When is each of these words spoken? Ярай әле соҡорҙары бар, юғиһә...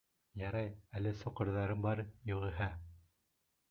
Ярай 0.43 0.71
әле 1.01 1.13
соҡорҙары 1.21 1.79
бар, 1.87 2.05
юғиһә... 2.35 2.75